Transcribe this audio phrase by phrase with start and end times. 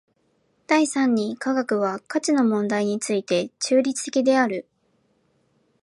[0.65, 4.65] 第三に科学は価値の問題について中立的である。